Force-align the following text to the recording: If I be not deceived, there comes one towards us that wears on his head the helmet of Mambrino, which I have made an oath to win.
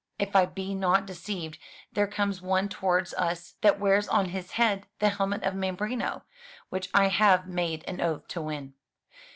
If 0.17 0.35
I 0.35 0.47
be 0.47 0.73
not 0.73 1.05
deceived, 1.05 1.59
there 1.93 2.07
comes 2.07 2.41
one 2.41 2.69
towards 2.69 3.13
us 3.13 3.53
that 3.61 3.79
wears 3.79 4.07
on 4.07 4.29
his 4.29 4.53
head 4.53 4.87
the 4.97 5.09
helmet 5.09 5.43
of 5.43 5.53
Mambrino, 5.53 6.23
which 6.69 6.89
I 6.91 7.09
have 7.09 7.47
made 7.47 7.83
an 7.87 8.01
oath 8.01 8.27
to 8.29 8.41
win. 8.41 8.73